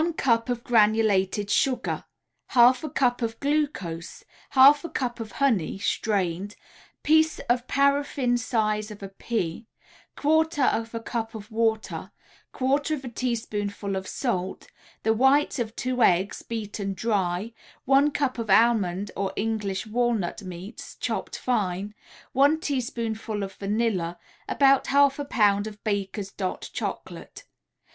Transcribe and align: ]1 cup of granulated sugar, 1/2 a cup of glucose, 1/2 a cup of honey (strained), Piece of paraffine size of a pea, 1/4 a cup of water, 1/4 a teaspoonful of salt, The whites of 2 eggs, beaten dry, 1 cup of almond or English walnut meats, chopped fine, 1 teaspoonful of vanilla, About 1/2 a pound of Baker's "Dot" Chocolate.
]1 0.01 0.13
cup 0.13 0.49
of 0.49 0.63
granulated 0.63 1.51
sugar, 1.51 2.05
1/2 2.53 2.83
a 2.85 2.89
cup 2.89 3.21
of 3.21 3.39
glucose, 3.39 4.23
1/2 4.55 4.83
a 4.83 4.89
cup 4.89 5.19
of 5.19 5.33
honey 5.33 5.77
(strained), 5.77 6.55
Piece 7.03 7.37
of 7.47 7.67
paraffine 7.67 8.35
size 8.39 8.89
of 8.89 9.03
a 9.03 9.09
pea, 9.09 9.67
1/4 10.17 10.95
a 10.95 10.99
cup 11.01 11.35
of 11.35 11.51
water, 11.51 12.11
1/4 12.55 13.03
a 13.03 13.09
teaspoonful 13.09 13.95
of 13.95 14.07
salt, 14.07 14.71
The 15.03 15.13
whites 15.13 15.59
of 15.59 15.75
2 15.75 16.01
eggs, 16.01 16.41
beaten 16.41 16.95
dry, 16.95 17.53
1 17.85 18.09
cup 18.09 18.39
of 18.39 18.49
almond 18.49 19.11
or 19.15 19.31
English 19.35 19.85
walnut 19.85 20.41
meats, 20.41 20.95
chopped 20.95 21.37
fine, 21.37 21.93
1 22.31 22.59
teaspoonful 22.59 23.43
of 23.43 23.53
vanilla, 23.53 24.17
About 24.49 24.85
1/2 24.87 25.19
a 25.19 25.25
pound 25.25 25.67
of 25.67 25.83
Baker's 25.83 26.31
"Dot" 26.31 26.71
Chocolate. 26.73 27.43